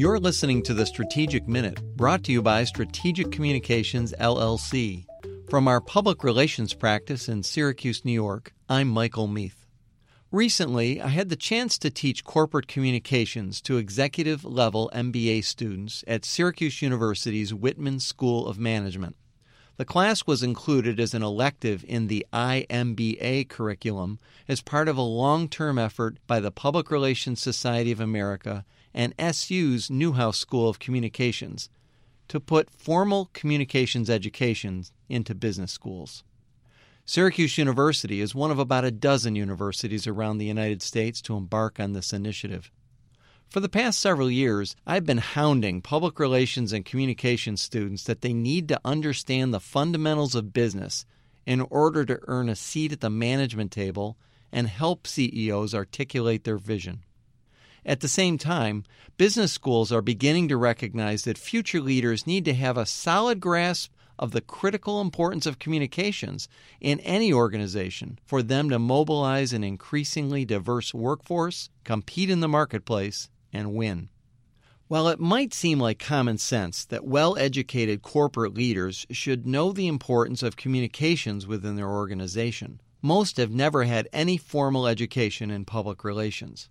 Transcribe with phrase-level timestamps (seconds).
[0.00, 5.04] You're listening to the Strategic Minute, brought to you by Strategic Communications LLC.
[5.50, 9.66] From our public relations practice in Syracuse, New York, I'm Michael Meath.
[10.32, 16.24] Recently, I had the chance to teach corporate communications to executive level MBA students at
[16.24, 19.16] Syracuse University's Whitman School of Management.
[19.80, 25.00] The class was included as an elective in the IMBA curriculum as part of a
[25.00, 30.80] long term effort by the Public Relations Society of America and SU's Newhouse School of
[30.80, 31.70] Communications
[32.28, 36.24] to put formal communications education into business schools.
[37.06, 41.80] Syracuse University is one of about a dozen universities around the United States to embark
[41.80, 42.70] on this initiative.
[43.50, 48.32] For the past several years, I've been hounding public relations and communication students that they
[48.32, 51.04] need to understand the fundamentals of business
[51.46, 54.16] in order to earn a seat at the management table
[54.52, 57.02] and help CEOs articulate their vision.
[57.84, 58.84] At the same time,
[59.16, 63.92] business schools are beginning to recognize that future leaders need to have a solid grasp
[64.16, 66.46] of the critical importance of communications
[66.80, 73.28] in any organization for them to mobilize an increasingly diverse workforce, compete in the marketplace,
[73.52, 74.08] and win.
[74.88, 79.86] While it might seem like common sense that well educated corporate leaders should know the
[79.86, 86.02] importance of communications within their organization, most have never had any formal education in public
[86.02, 86.68] relations.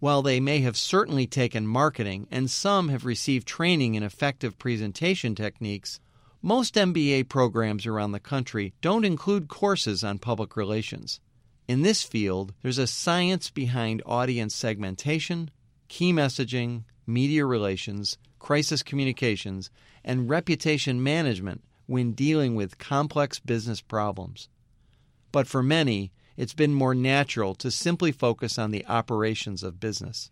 [0.00, 5.34] While they may have certainly taken marketing and some have received training in effective presentation
[5.34, 6.00] techniques,
[6.42, 11.20] most MBA programs around the country don't include courses on public relations.
[11.68, 15.50] In this field, there's a science behind audience segmentation,
[15.90, 19.70] key messaging, media relations, crisis communications,
[20.04, 24.48] and reputation management when dealing with complex business problems.
[25.32, 30.30] But for many, it's been more natural to simply focus on the operations of business.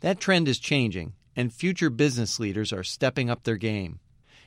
[0.00, 4.00] That trend is changing, and future business leaders are stepping up their game.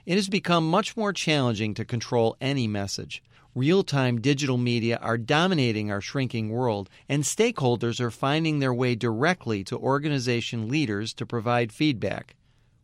[0.08, 3.22] It has become much more challenging to control any message,
[3.58, 8.94] Real time digital media are dominating our shrinking world, and stakeholders are finding their way
[8.94, 12.36] directly to organization leaders to provide feedback,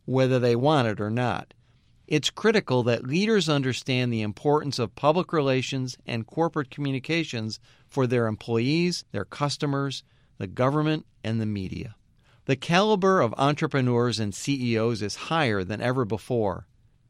[0.04, 1.54] whether they want it or not.
[2.08, 8.26] It's critical that leaders understand the importance of public relations and corporate communications for their
[8.26, 10.02] employees, their customers,
[10.38, 11.94] the government, and the media.
[12.46, 16.66] The caliber of entrepreneurs and CEOs is higher than ever before.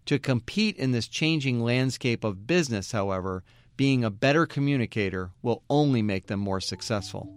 [0.06, 3.42] To compete in this changing landscape of business, however,
[3.76, 7.32] being a better communicator will only make them more successful.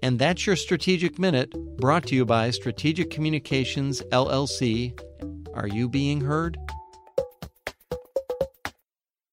[0.00, 4.98] And that's your Strategic Minute, brought to you by Strategic Communications LLC.
[5.54, 6.56] Are you being heard?